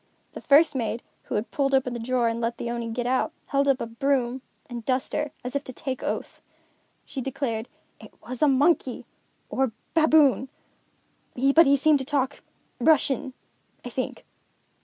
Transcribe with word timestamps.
The 0.33 0.41
first 0.41 0.75
maid, 0.75 1.03
who 1.25 1.35
had 1.35 1.51
pulled 1.51 1.75
open 1.75 1.93
the 1.93 1.99
drawer 1.99 2.27
and 2.27 2.41
let 2.41 2.57
the 2.57 2.71
Oni 2.71 2.89
get 2.89 3.05
out, 3.05 3.31
held 3.49 3.67
up 3.67 3.77
broom 3.99 4.41
and 4.67 4.83
duster, 4.83 5.31
as 5.43 5.55
if 5.55 5.63
to 5.65 5.73
take 5.73 6.01
oath. 6.01 6.41
She 7.05 7.21
declared: 7.21 7.67
"It 7.99 8.11
was 8.27 8.41
a 8.41 8.47
monkey, 8.47 9.05
or 9.51 9.73
baboon; 9.93 10.49
but 11.35 11.67
he 11.67 11.75
seemed 11.75 11.99
to 11.99 12.05
talk 12.05 12.41
Russian, 12.79 13.35
I 13.85 13.89
think." 13.91 14.25